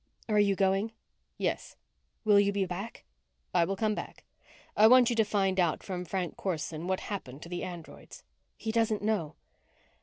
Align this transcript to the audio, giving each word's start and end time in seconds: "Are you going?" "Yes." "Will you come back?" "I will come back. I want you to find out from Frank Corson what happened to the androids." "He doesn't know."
"Are 0.27 0.39
you 0.39 0.55
going?" 0.55 0.93
"Yes." 1.37 1.75
"Will 2.25 2.39
you 2.39 2.51
come 2.51 2.65
back?" 2.65 3.03
"I 3.53 3.65
will 3.65 3.75
come 3.75 3.93
back. 3.93 4.23
I 4.75 4.87
want 4.87 5.11
you 5.11 5.15
to 5.15 5.23
find 5.23 5.59
out 5.59 5.83
from 5.83 6.05
Frank 6.05 6.35
Corson 6.37 6.87
what 6.87 7.01
happened 7.01 7.43
to 7.43 7.49
the 7.49 7.61
androids." 7.61 8.23
"He 8.57 8.71
doesn't 8.71 9.03
know." 9.03 9.35